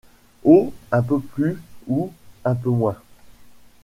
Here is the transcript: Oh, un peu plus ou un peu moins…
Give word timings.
Oh, 0.43 0.73
un 0.91 1.03
peu 1.03 1.19
plus 1.19 1.61
ou 1.85 2.11
un 2.43 2.55
peu 2.55 2.71
moins… 2.71 2.97